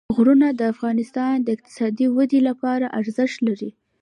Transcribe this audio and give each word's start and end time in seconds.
غرونه 0.15 0.47
د 0.53 0.61
افغانستان 0.73 1.33
د 1.41 1.47
اقتصادي 1.55 2.05
ودې 2.15 2.39
لپاره 2.49 2.85
ارزښت 2.99 3.37
لري. 3.47 3.69